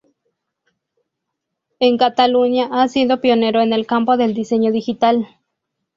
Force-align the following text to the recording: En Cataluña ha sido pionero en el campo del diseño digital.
En 1.79 1.99
Cataluña 1.99 2.69
ha 2.71 2.87
sido 2.87 3.21
pionero 3.21 3.61
en 3.61 3.71
el 3.71 3.85
campo 3.85 4.17
del 4.17 4.33
diseño 4.33 4.71
digital. 4.71 5.27